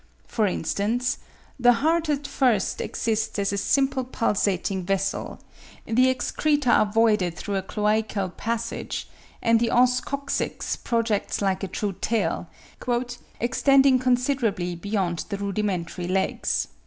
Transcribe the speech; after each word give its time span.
For 0.25 0.47
instance, 0.47 1.19
the 1.59 1.73
heart 1.73 2.09
at 2.09 2.25
first 2.25 2.81
exists 2.81 3.37
as 3.37 3.53
a 3.53 3.57
simple 3.59 4.03
pulsating 4.03 4.83
vessel; 4.83 5.39
the 5.85 6.09
excreta 6.09 6.71
are 6.71 6.91
voided 6.91 7.35
through 7.37 7.57
a 7.57 7.61
cloacal 7.61 8.35
passage; 8.35 9.07
and 9.43 9.59
the 9.59 9.69
os 9.69 9.99
coccyx 10.01 10.75
projects 10.75 11.39
like 11.39 11.61
a 11.61 11.67
true 11.67 11.93
tail, 12.01 12.47
"extending 13.39 13.99
considerably 13.99 14.73
beyond 14.75 15.25
the 15.29 15.37
rudimentary 15.37 16.07
legs." 16.07 16.69